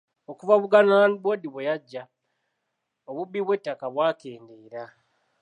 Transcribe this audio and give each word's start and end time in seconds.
Okuva 0.31 0.55
Buganda 0.61 0.93
Land 0.99 1.17
Board 1.23 1.43
bwe 1.49 1.67
yajja, 1.69 2.03
obubbi 3.09 3.39
bw'ettaka 3.45 3.85
bwakendeera. 3.93 4.83